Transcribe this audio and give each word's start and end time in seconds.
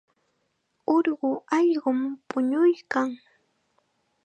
Urqu 0.93 1.29
allqum 1.57 1.99
puñuykan. 2.27 3.09